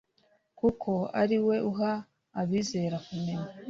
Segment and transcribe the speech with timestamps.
[0.59, 1.93] kuko ari we uha
[2.41, 3.49] abizera kumenya